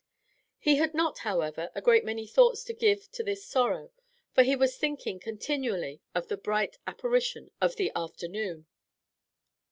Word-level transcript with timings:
He 0.57 0.77
had 0.77 0.95
not, 0.95 1.19
however, 1.19 1.69
a 1.75 1.79
great 1.83 2.03
many 2.03 2.25
thoughts 2.25 2.63
to 2.63 2.73
give 2.73 3.11
to 3.11 3.21
this 3.21 3.45
sorrow, 3.45 3.91
for 4.33 4.41
he 4.41 4.55
was 4.55 4.75
thinking 4.75 5.19
continually 5.19 6.01
of 6.15 6.27
the 6.27 6.37
bright 6.37 6.79
apparition 6.87 7.51
of 7.61 7.75
the 7.75 7.91
afternoon. 7.95 8.65